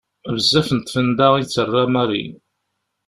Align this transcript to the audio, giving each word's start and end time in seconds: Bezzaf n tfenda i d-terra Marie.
Bezzaf 0.33 0.67
n 0.71 0.79
tfenda 0.81 1.27
i 1.35 1.43
d-terra 1.45 1.83
Marie. 1.95 2.33